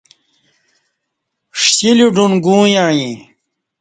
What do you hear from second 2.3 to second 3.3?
گو یعیں